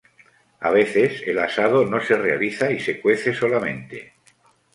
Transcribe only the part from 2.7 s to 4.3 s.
y se cuece solamente.